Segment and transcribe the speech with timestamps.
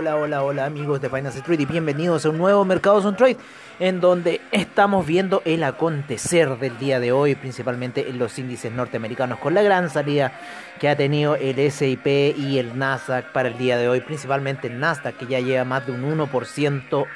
[0.00, 3.36] Hola, hola, hola, amigos de Finance Street y bienvenidos a un nuevo Mercados on Trade
[3.80, 9.40] en donde estamos viendo el acontecer del día de hoy, principalmente en los índices norteamericanos,
[9.40, 10.30] con la gran salida
[10.78, 14.78] que ha tenido el SIP y el Nasdaq para el día de hoy, principalmente el
[14.78, 17.06] Nasdaq que ya lleva más de un 1%,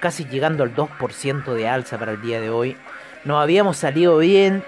[0.00, 2.78] casi llegando al 2% de alza para el día de hoy.
[3.26, 4.64] Nos habíamos salido bien,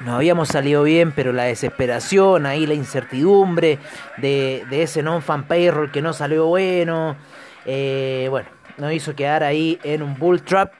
[0.00, 3.78] no habíamos salido bien, pero la desesperación, ahí la incertidumbre
[4.16, 7.16] de, ese non-fan payroll que no salió bueno,
[7.66, 10.72] eh, bueno, nos hizo quedar ahí en un bull trap.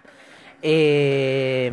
[0.61, 1.72] Eh,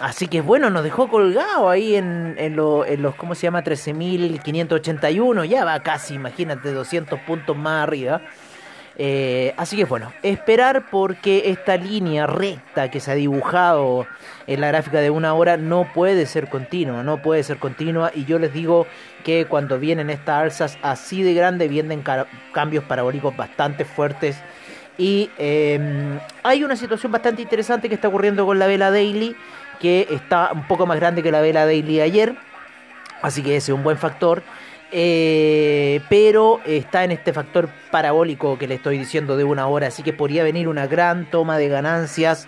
[0.00, 3.62] así que bueno, nos dejó colgado ahí en, en, en los, ¿cómo se llama?
[3.62, 8.22] 13.581, ya va casi, imagínate, 200 puntos más arriba.
[8.98, 14.06] Eh, así que bueno, esperar porque esta línea recta que se ha dibujado
[14.46, 18.10] en la gráfica de una hora no puede ser continua, no puede ser continua.
[18.14, 18.86] Y yo les digo
[19.24, 22.02] que cuando vienen estas alzas así de grande vienen
[22.52, 24.36] cambios parabólicos bastante fuertes.
[24.98, 29.36] Y em, hay una situación bastante interesante que está ocurriendo con la vela daily
[29.78, 32.36] que está un poco más grande que la vela daily de ayer,
[33.22, 34.42] así que ese es un buen factor.
[34.92, 40.02] Eh, pero está en este factor parabólico que le estoy diciendo de una hora, así
[40.02, 42.46] que podría venir una gran toma de ganancias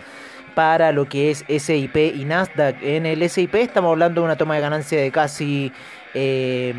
[0.54, 2.82] para lo que es SIP y Nasdaq.
[2.82, 5.72] En el SIP estamos hablando de una toma de ganancia de casi,
[6.14, 6.74] eh,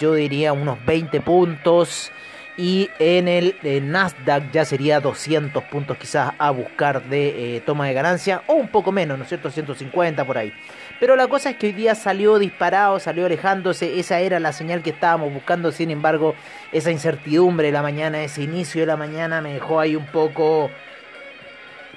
[0.00, 2.12] yo diría, unos 20 puntos.
[2.56, 3.56] Y en el
[3.90, 8.42] Nasdaq ya sería 200 puntos quizás a buscar de eh, toma de ganancia.
[8.46, 9.50] O un poco menos, ¿no es cierto?
[9.50, 10.52] 150 por ahí.
[11.00, 13.98] Pero la cosa es que hoy día salió disparado, salió alejándose.
[13.98, 15.72] Esa era la señal que estábamos buscando.
[15.72, 16.34] Sin embargo,
[16.72, 20.70] esa incertidumbre de la mañana, ese inicio de la mañana me dejó ahí un poco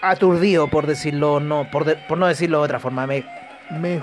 [0.01, 3.07] aturdido, por decirlo, no, por, por no decirlo de otra forma.
[3.07, 3.23] Me,
[3.69, 4.01] me,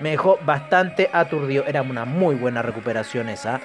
[0.00, 1.64] me dejó bastante aturdido.
[1.66, 3.60] Era una muy buena recuperación esa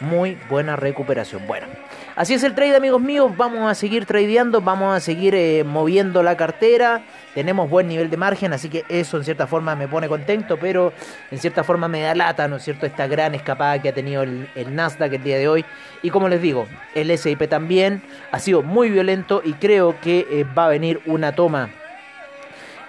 [0.00, 1.46] muy buena recuperación.
[1.46, 1.66] Bueno,
[2.16, 3.32] así es el trade, amigos míos.
[3.36, 7.02] Vamos a seguir tradeando, vamos a seguir eh, moviendo la cartera.
[7.34, 10.92] Tenemos buen nivel de margen, así que eso en cierta forma me pone contento, pero
[11.30, 12.86] en cierta forma me da lata, ¿no es cierto?
[12.86, 15.64] Esta gran escapada que ha tenido el, Nasdaq el día de hoy.
[16.02, 20.44] Y como les digo, el SIP también ha sido muy violento y creo que eh,
[20.56, 21.70] va a venir una toma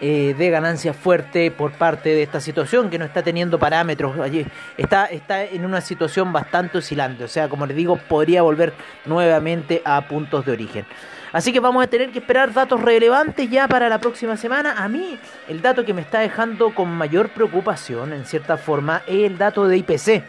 [0.04, 4.20] eh, de ganancia fuerte por parte de esta situación que no está teniendo parámetros.
[4.20, 7.24] Allí está, está en una situación bastante oscilante.
[7.24, 8.74] O sea, como les digo, podría volver
[9.06, 10.88] nuevamente a puntos de origen.
[11.32, 14.84] Así que vamos a tener que esperar datos relevantes ya para la próxima semana.
[14.84, 19.26] A mí, el dato que me está dejando con mayor preocupación, en cierta forma, es
[19.26, 20.24] el dato de IPC.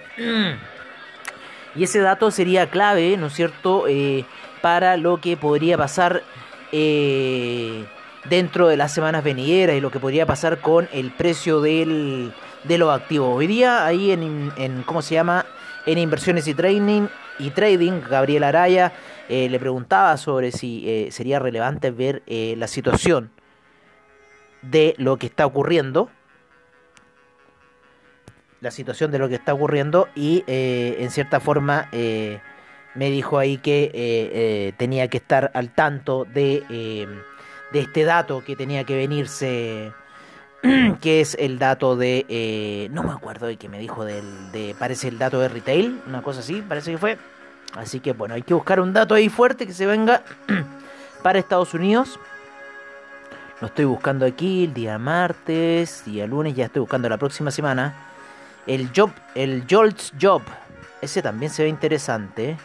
[1.75, 4.27] Y ese dato sería clave, ¿no es cierto?, eh,
[4.61, 6.23] para lo que podría pasar.
[6.73, 7.87] Eh,
[8.25, 12.33] dentro de las semanas venideras y lo que podría pasar con el precio del,
[12.65, 13.37] de los activos.
[13.37, 15.47] Hoy día ahí en, en ¿cómo se llama?
[15.87, 18.93] En inversiones y trading, y trading Gabriel Araya
[19.29, 23.31] eh, le preguntaba sobre si eh, sería relevante ver eh, la situación
[24.63, 26.11] de lo que está ocurriendo.
[28.61, 34.73] La situación de lo que está ocurriendo y en cierta forma me dijo ahí que
[34.77, 36.63] tenía que estar al tanto de
[37.73, 39.93] de este dato que tenía que venirse,
[41.01, 44.75] que es el dato de, eh, no me acuerdo de que me dijo del, de,
[44.79, 47.19] parece el dato de retail, una cosa así, parece que fue.
[47.75, 50.23] Así que bueno, hay que buscar un dato ahí fuerte que se venga
[51.23, 52.19] para Estados Unidos.
[53.61, 57.95] Lo estoy buscando aquí el día martes, día lunes, ya estoy buscando la próxima semana.
[58.67, 60.43] El job, el Jolts Job,
[61.01, 62.57] ese también se ve interesante.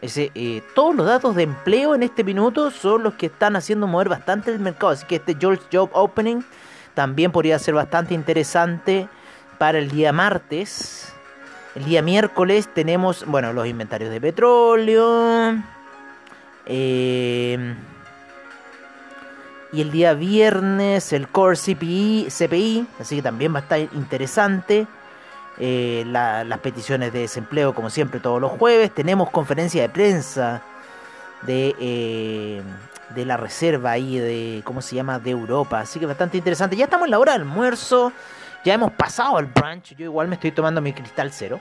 [0.00, 3.86] Ese, eh, todos los datos de empleo en este minuto son los que están haciendo
[3.86, 4.92] mover bastante el mercado.
[4.92, 6.42] Así que este George Job Opening
[6.94, 9.08] también podría ser bastante interesante
[9.58, 11.12] para el día martes.
[11.74, 15.56] El día miércoles tenemos, bueno, los inventarios de petróleo.
[16.66, 17.74] Eh,
[19.72, 24.86] y el día viernes el Core CPI, CPI, así que también va a estar interesante.
[25.60, 28.92] Eh, las peticiones de desempleo como siempre todos los jueves.
[28.94, 30.62] Tenemos conferencia de prensa
[31.42, 32.62] de, eh,
[33.14, 35.80] de la reserva ahí de, ¿cómo se llama?, de Europa.
[35.80, 36.76] Así que bastante interesante.
[36.76, 38.12] Ya estamos en la hora del almuerzo.
[38.64, 39.96] Ya hemos pasado al brunch.
[39.96, 41.58] Yo igual me estoy tomando mi cristal cero.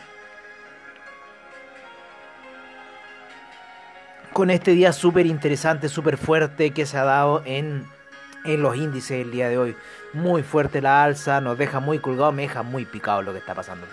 [4.33, 7.87] Con este día súper interesante, súper fuerte que se ha dado en,
[8.47, 9.75] en los índices el día de hoy
[10.13, 13.53] muy fuerte la alza, nos deja muy colgado, me deja muy picado lo que está
[13.53, 13.85] pasando.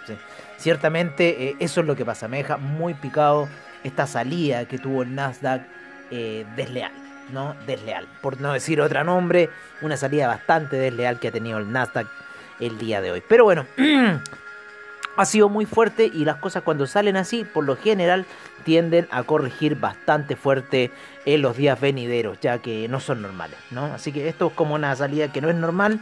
[0.56, 3.48] Ciertamente eh, eso es lo que pasa, me deja muy picado
[3.82, 5.62] esta salida que tuvo el Nasdaq
[6.10, 6.92] eh, desleal,
[7.32, 7.54] ¿no?
[7.66, 9.50] Desleal, por no decir otro nombre,
[9.82, 12.06] una salida bastante desleal que ha tenido el Nasdaq
[12.60, 13.22] el día de hoy.
[13.28, 13.66] Pero bueno,
[15.16, 18.26] ha sido muy fuerte y las cosas cuando salen así, por lo general,
[18.64, 20.90] tienden a corregir bastante fuerte
[21.24, 23.86] en los días venideros, ya que no son normales, ¿no?
[23.86, 26.00] Así que esto es como una salida que no es normal.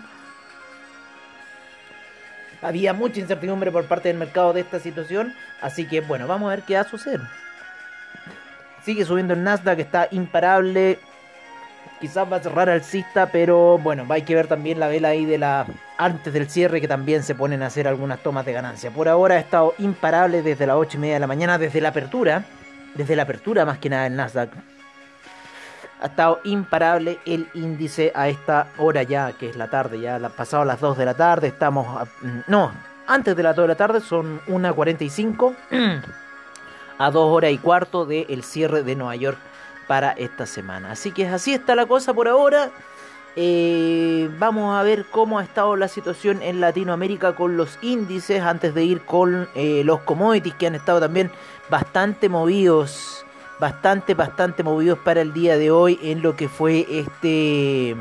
[2.62, 6.56] Había mucha incertidumbre por parte del mercado de esta situación, así que bueno, vamos a
[6.56, 7.20] ver qué va a suceder.
[8.84, 10.98] Sigue subiendo el Nasdaq, está imparable.
[12.00, 15.38] Quizás va a cerrar alcista, pero bueno, hay que ver también la vela ahí de
[15.38, 15.66] la
[16.04, 18.90] antes del cierre que también se ponen a hacer algunas tomas de ganancia.
[18.90, 21.90] Por ahora ha estado imparable desde las 8 y media de la mañana, desde la
[21.90, 22.44] apertura,
[22.94, 24.50] desde la apertura más que nada el Nasdaq.
[26.00, 30.64] Ha estado imparable el índice a esta hora ya, que es la tarde, ya pasado
[30.64, 32.08] las 2 de la tarde, estamos...
[32.48, 32.72] No,
[33.06, 35.54] antes de las 2 de la tarde son 1.45
[36.98, 39.38] a 2 horas y cuarto del cierre de Nueva York
[39.86, 40.92] para esta semana.
[40.92, 42.70] Así que así está la cosa por ahora.
[43.34, 48.74] Eh, vamos a ver cómo ha estado la situación en Latinoamérica con los índices antes
[48.74, 51.30] de ir con eh, los commodities que han estado también
[51.70, 53.24] bastante movidos,
[53.58, 57.96] bastante, bastante movidos para el día de hoy en lo que fue este,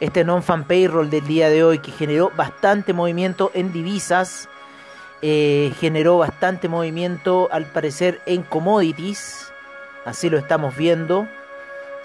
[0.00, 4.50] este non-fan payroll del día de hoy que generó bastante movimiento en divisas,
[5.22, 9.50] eh, generó bastante movimiento al parecer en commodities,
[10.04, 11.26] así lo estamos viendo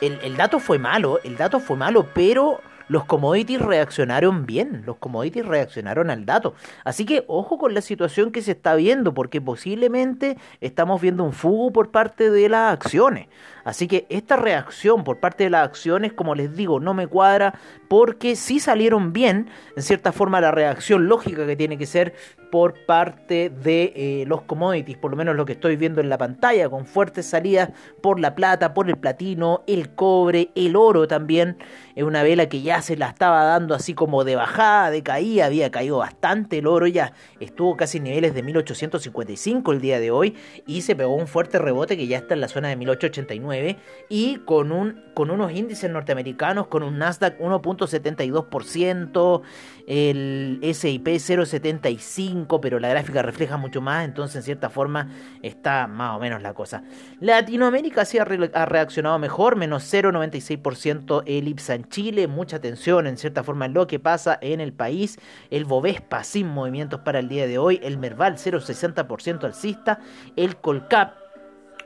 [0.02, 5.46] el, dato fue malo, el dato fue malo, pero los commodities reaccionaron bien, los commodities
[5.46, 6.56] reaccionaron al dato.
[6.84, 11.32] Así que ojo con la situación que se está viendo, porque posiblemente estamos viendo un
[11.32, 13.28] fugo por parte de las acciones.
[13.64, 17.54] Así que esta reacción por parte de las acciones, como les digo, no me cuadra
[17.92, 22.14] porque si salieron bien, en cierta forma, la reacción lógica que tiene que ser
[22.50, 26.18] por parte de eh, los commodities, por lo menos lo que estoy viendo en la
[26.18, 27.72] pantalla, con fuertes salidas
[28.02, 31.58] por la plata, por el platino, el cobre, el oro también.
[31.96, 35.48] Es una vela que ya se la estaba dando así como de bajada, de caída,
[35.48, 37.12] había caído bastante el oro, ya
[37.42, 41.60] estuvo casi en niveles de 1855 el día de hoy y se pegó un fuerte
[41.60, 43.78] rebote que ya está en la zona de 1889
[44.08, 47.40] y con, un, con unos índices norteamericanos, con un Nasdaq
[47.82, 49.42] 1.72%,
[49.88, 55.10] el SIP 0.75, pero la gráfica refleja mucho más, entonces en cierta forma
[55.42, 56.84] está más o menos la cosa.
[57.20, 63.44] Latinoamérica sí ha, reaccionado mejor, menos 0.96% el IPSA en Chile, mucha atención en cierta
[63.44, 65.20] forma en lo que pasa en el país,
[65.50, 70.00] el Bovespa sin movimientos para el día de hoy, el Merval 0.60% alcista,
[70.36, 71.16] el Colcap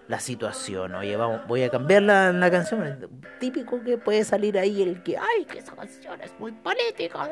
[0.08, 0.96] la situación.
[0.96, 3.22] Oye, vamos, voy a cambiar la, la, canción.
[3.40, 7.30] Típico que puede salir ahí el que, ay, que esa canción es muy política.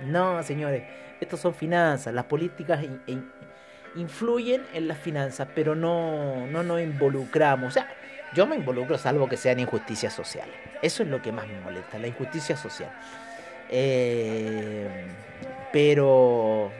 [0.00, 0.84] No, señores,
[1.20, 2.14] estos son finanzas.
[2.14, 2.84] Las políticas
[3.96, 7.68] influyen en las finanzas, pero no, no nos involucramos.
[7.68, 7.88] O sea,
[8.34, 10.54] yo me involucro salvo que sean injusticias sociales.
[10.82, 12.90] Eso es lo que más me molesta, la injusticia social.
[13.68, 15.06] Eh,
[15.72, 16.70] pero,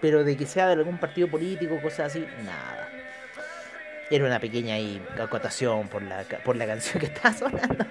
[0.00, 2.88] pero de que sea de algún partido político, cosas así, nada.
[4.10, 4.76] Era una pequeña
[5.22, 7.84] acotación por la, por la canción que está sonando.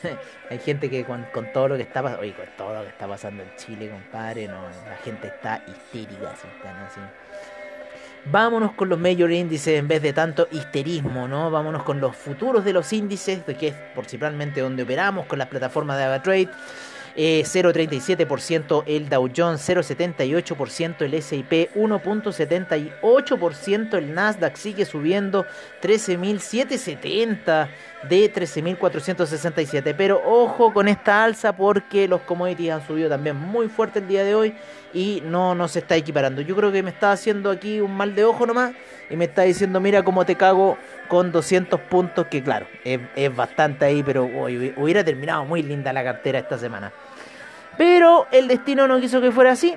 [0.50, 3.08] Hay gente que con, todo lo que está pasando, oye, con todo lo que está
[3.08, 6.46] pasando en Chile, compadre, no, la gente está histérica, así,
[6.86, 7.00] así.
[8.28, 11.48] Vámonos con los major índices en vez de tanto histerismo, ¿no?
[11.48, 15.46] Vámonos con los futuros de los índices, de que es principalmente donde operamos con las
[15.46, 16.48] plataformas de AvaTrade.
[17.16, 25.44] 0,37% eh, el Dow Jones, 0,78% el S&P, 1,78% el Nasdaq sigue subiendo,
[25.82, 27.68] 13.770
[28.08, 29.94] de 13.467.
[29.96, 34.24] Pero ojo con esta alza porque los commodities han subido también muy fuerte el día
[34.24, 34.54] de hoy
[34.92, 36.42] y no nos está equiparando.
[36.42, 38.72] Yo creo que me está haciendo aquí un mal de ojo nomás
[39.10, 43.00] y me está diciendo, mira cómo te cago con 200 puntos, que claro, es,
[43.34, 46.92] bastante ahí, pero hubiera terminado muy linda la cartera esta semana.
[47.76, 49.76] Pero el destino no quiso que fuera así.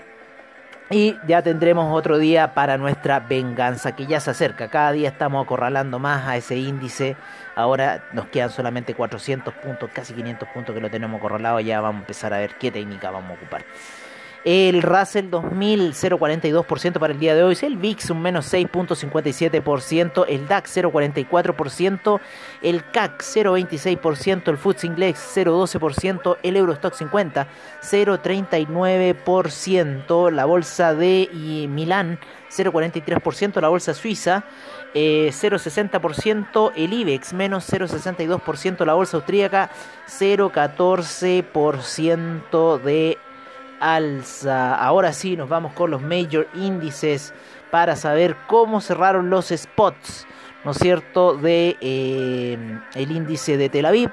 [0.92, 4.70] Y ya tendremos otro día para nuestra venganza que ya se acerca.
[4.70, 7.16] Cada día estamos acorralando más a ese índice.
[7.56, 11.60] Ahora nos quedan solamente 400 puntos, casi 500 puntos que lo tenemos acorralado.
[11.60, 13.64] Ya vamos a empezar a ver qué técnica vamos a ocupar.
[14.46, 17.58] El Russell 2000, 0,42% para el día de hoy.
[17.62, 20.24] El VIX, un menos 6,57%.
[20.28, 22.22] El DAX, 0,44%.
[22.62, 24.48] El CAC, 0,26%.
[24.48, 26.38] El FTSE Index, 0,12%.
[26.42, 27.48] El Eurostock 50,
[27.82, 30.32] 0,39%.
[30.32, 32.18] La bolsa de Milán,
[32.50, 33.60] 0,43%.
[33.60, 34.46] La bolsa suiza,
[34.94, 39.70] 0,60%, eh, el IBEX menos 0,62%, la bolsa austríaca
[40.08, 43.18] 0,14% de
[43.80, 44.76] alza.
[44.76, 47.34] Ahora sí, nos vamos con los major índices
[47.72, 50.28] para saber cómo cerraron los spots,
[50.66, 52.58] ¿no es cierto?, de eh,
[52.96, 54.12] el índice de Tel Aviv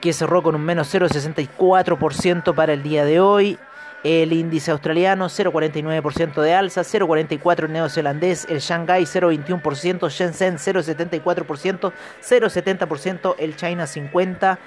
[0.00, 3.58] que cerró con un menos 0,64% para el día de hoy.
[4.04, 13.34] El índice australiano 0,49% de alza, 0,44% el neozelandés, el Shanghai 0,21%, Shenzhen 0,74%, 0,70%
[13.38, 14.58] el China 50%,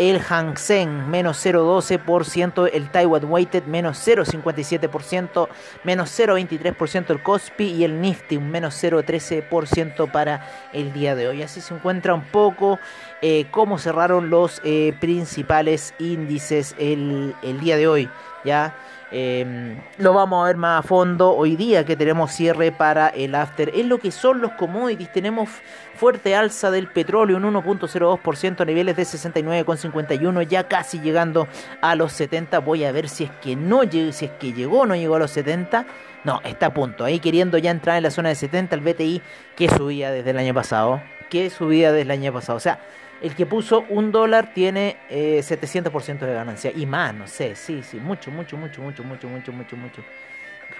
[0.00, 5.48] el Hang Seng menos 0,12%, el Taiwan Weighted menos 0,57%,
[5.84, 11.42] menos 0,23% el Kospi y el Nifty un menos 0,13% para el día de hoy.
[11.42, 12.78] Así se encuentra un poco
[13.20, 18.10] eh, cómo cerraron los eh, principales índices el, el día de hoy.
[18.44, 18.74] ¿ya?
[19.12, 23.34] Em, lo vamos a ver más a fondo hoy día que tenemos cierre para el
[23.34, 23.72] after.
[23.74, 25.48] En lo que son los commodities, tenemos
[25.96, 31.48] fuerte alza del petróleo, un 1.02% a niveles de 69,51, ya casi llegando
[31.80, 32.60] a los 70.
[32.60, 35.32] Voy a ver si es que no si es que llegó no llegó a los
[35.32, 35.86] 70.
[36.22, 39.22] No, está a punto, ahí queriendo ya entrar en la zona de 70 el BTI
[39.56, 42.58] que subía desde el año pasado, que subía desde el año pasado.
[42.58, 42.78] O sea,
[43.20, 46.72] el que puso un dólar tiene eh, 700% de ganancia.
[46.74, 50.02] Y más, no sé, sí, sí, mucho, mucho, mucho, mucho, mucho, mucho, mucho, mucho.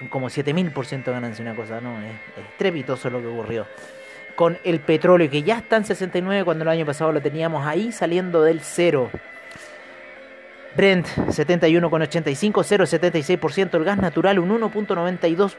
[0.09, 1.99] Como 7000% de ganancia, una cosa, ¿no?
[2.01, 3.67] Es, estrepitoso lo que ocurrió.
[4.35, 7.91] Con el petróleo, que ya está en 69 cuando el año pasado lo teníamos ahí
[7.91, 9.11] saliendo del cero.
[10.75, 13.75] Brent 71,85, 0,76%.
[13.75, 15.55] El gas natural un 1,92%.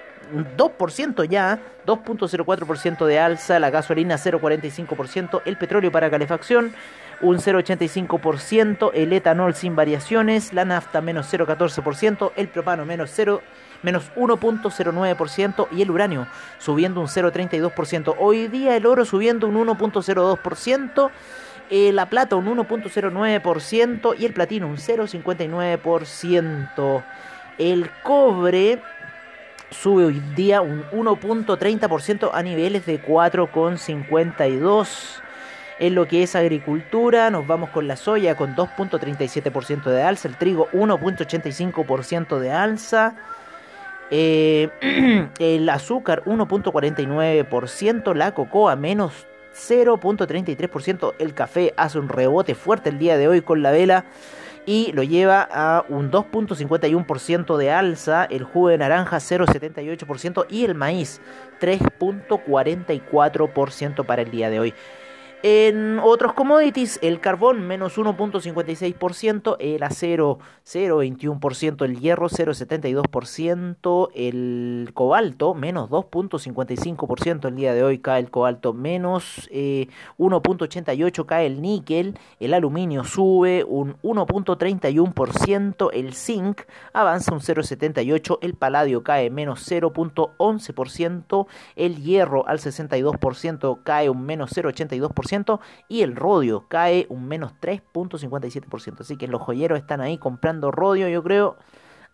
[0.56, 6.72] 2% ya, 2.04% de alza, la gasolina 0.45%, el petróleo para calefacción
[7.20, 13.42] un 0.85%, el etanol sin variaciones, la nafta menos 0.14%, el propano menos 0
[13.82, 16.26] menos 1.09% y el uranio
[16.58, 18.14] subiendo un 0.32%.
[18.18, 21.10] Hoy día el oro subiendo un 1.02%,
[21.74, 27.02] eh, la plata un 1.09% y el platino un 0.59%.
[27.56, 28.78] El cobre
[29.70, 35.22] sube hoy día un 1.30% a niveles de 4,52.
[35.78, 40.36] En lo que es agricultura, nos vamos con la soya con 2.37% de alza, el
[40.36, 43.14] trigo 1.85% de alza,
[44.10, 44.68] eh,
[45.38, 53.16] el azúcar 1.49%, la cocoa menos 0.33%, el café hace un rebote fuerte el día
[53.16, 54.06] de hoy con la vela
[54.64, 60.74] y lo lleva a un 2.51% de alza, el jugo de naranja 0.78% y el
[60.74, 61.20] maíz
[61.60, 64.72] 3.44% para el día de hoy.
[65.44, 75.54] En otros commodities, el carbón menos 1.56%, el acero 0.21%, el hierro 0.72%, el cobalto
[75.54, 82.16] menos 2.55%, el día de hoy cae el cobalto menos 1.88%, eh, cae el níquel,
[82.38, 86.60] el aluminio sube un 1.31%, el zinc
[86.92, 94.52] avanza un 0.78%, el paladio cae menos 0.11%, el hierro al 62% cae un menos
[94.56, 95.31] 0.82%,
[95.88, 99.00] y el rodio cae un menos 3.57%.
[99.00, 101.56] Así que los joyeros están ahí comprando rodio, yo creo,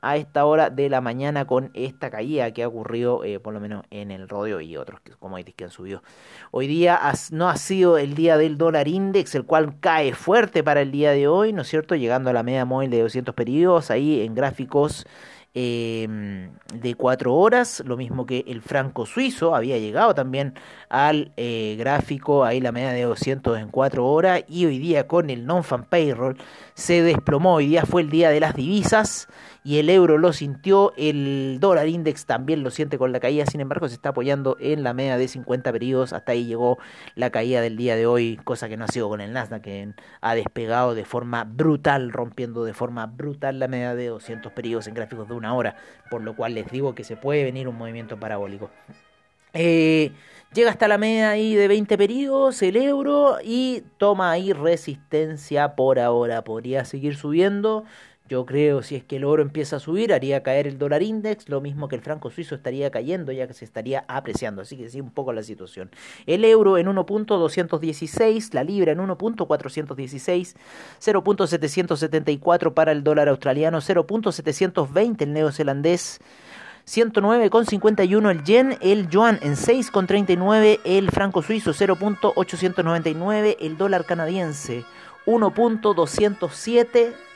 [0.00, 3.58] a esta hora de la mañana con esta caída que ha ocurrido eh, por lo
[3.60, 6.02] menos en el rodio y otros commodities que han subido.
[6.52, 7.00] Hoy día
[7.32, 11.10] no ha sido el día del dólar index, el cual cae fuerte para el día
[11.10, 11.96] de hoy, ¿no es cierto?
[11.96, 15.06] Llegando a la media móvil de 200 periodos ahí en gráficos
[15.60, 20.54] Em, de cuatro horas, lo mismo que el franco suizo había llegado también
[20.88, 25.30] al eh, gráfico, ahí la media de 200 en cuatro horas, y hoy día con
[25.30, 26.36] el non-fan payroll
[26.74, 29.26] se desplomó, hoy día fue el día de las divisas,
[29.64, 33.60] y el euro lo sintió, el dólar index también lo siente con la caída, sin
[33.60, 36.78] embargo se está apoyando en la media de 50 periodos, hasta ahí llegó
[37.14, 39.92] la caída del día de hoy, cosa que no ha sido con el Nasdaq, que
[40.20, 44.94] ha despegado de forma brutal, rompiendo de forma brutal la media de 200 periodos en
[44.94, 45.76] gráficos de una hora,
[46.10, 48.70] por lo cual les digo que se puede venir un movimiento parabólico.
[49.54, 50.12] Eh,
[50.52, 55.98] llega hasta la media ahí de 20 periodos el euro y toma ahí resistencia por
[55.98, 56.44] ahora.
[56.44, 57.84] Podría seguir subiendo.
[58.28, 61.48] Yo creo si es que el oro empieza a subir, haría caer el dólar index,
[61.48, 64.60] lo mismo que el franco suizo estaría cayendo ya que se estaría apreciando.
[64.60, 65.90] Así que sí, un poco la situación.
[66.26, 70.56] El euro en 1.216, la libra en 1.416,
[71.00, 76.20] 0.774 para el dólar australiano, 0.720 el neozelandés.
[76.86, 84.84] 109,51 el yen, el yuan en 6,39, el franco suizo 0.899, el dólar canadiense
[85.26, 87.27] 1.207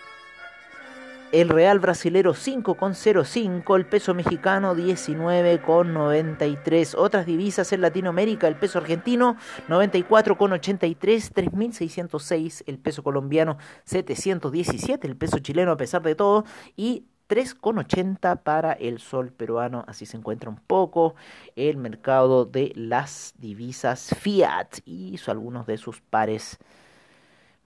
[1.32, 6.94] el real brasilero 5,05, el peso mexicano 19,93.
[6.96, 9.36] Otras divisas en Latinoamérica, el peso argentino
[9.68, 16.44] 94,83, 3.606, el peso colombiano 717, el peso chileno a pesar de todo
[16.76, 21.14] y 3,80 para el sol peruano, así se encuentra un poco
[21.56, 26.58] el mercado de las divisas fiat y algunos de sus pares.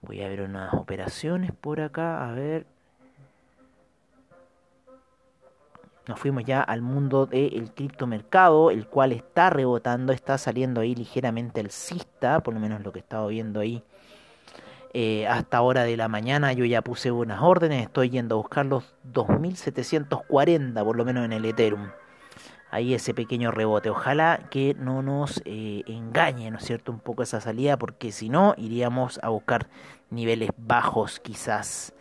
[0.01, 2.76] Voy a ver unas operaciones por acá, a ver.
[6.07, 11.59] Nos fuimos ya al mundo del criptomercado, el cual está rebotando, está saliendo ahí ligeramente
[11.59, 13.83] el cista, por lo menos lo que he estado viendo ahí
[14.93, 18.65] eh, hasta hora de la mañana yo ya puse unas órdenes, estoy yendo a buscar
[18.65, 21.89] los 2740 por lo menos en el Ethereum.
[22.71, 23.91] Ahí ese pequeño rebote.
[23.91, 26.91] Ojalá que no nos eh, engañe, ¿no es cierto?
[26.91, 29.67] Un poco esa salida, porque si no, iríamos a buscar
[30.09, 31.93] niveles bajos quizás.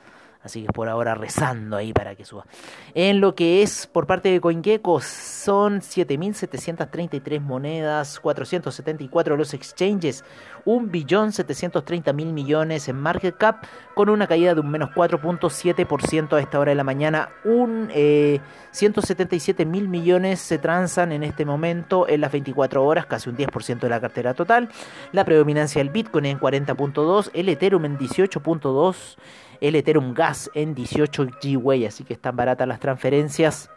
[0.46, 2.46] Así que por ahora rezando ahí para que suba.
[2.94, 10.24] En lo que es por parte de CoinGecko son 7.733 monedas, 474 los exchanges,
[10.64, 16.70] 1.730.000 millones en market cap con una caída de un menos 4.7% a esta hora
[16.70, 17.30] de la mañana.
[17.44, 18.38] Un eh,
[18.70, 23.80] 177 mil millones se transan en este momento en las 24 horas, casi un 10%
[23.80, 24.68] de la cartera total.
[25.10, 29.16] La predominancia del Bitcoin en 40.2, el Ethereum en 18.2
[29.60, 33.70] el Ethereum Gas en 18 GWay, así que están baratas las transferencias.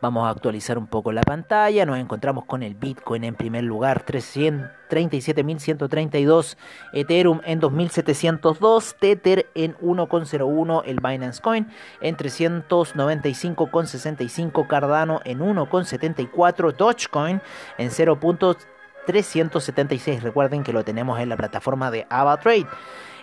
[0.00, 1.84] Vamos a actualizar un poco la pantalla.
[1.84, 6.56] Nos encontramos con el Bitcoin en primer lugar, 337.132.
[6.92, 8.94] Ethereum en 2.702.
[9.00, 10.82] Tether en 1.01.
[10.86, 11.66] El Binance Coin
[12.00, 14.68] en 395.65.
[14.68, 16.76] Cardano en 1.74.
[16.76, 17.42] Dogecoin
[17.76, 20.20] en 0.376.
[20.20, 22.68] Recuerden que lo tenemos en la plataforma de AvaTrade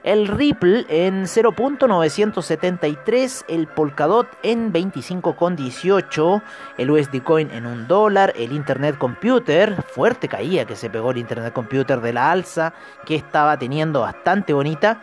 [0.06, 6.44] el Ripple en 0.973, el Polkadot en 25.18,
[6.78, 11.18] el USD Coin en un dólar, el Internet Computer, fuerte caía que se pegó el
[11.18, 15.02] Internet Computer de la alza que estaba teniendo bastante bonita.